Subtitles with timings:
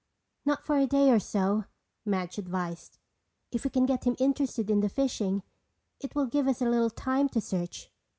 [0.45, 1.65] "Not for a day or so,"
[2.05, 2.97] Madge advised.
[3.51, 5.43] "If we can get him interested in the fishing
[5.99, 7.91] it will give us a little time to search.